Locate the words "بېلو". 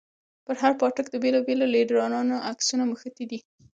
1.23-1.39, 1.47-1.65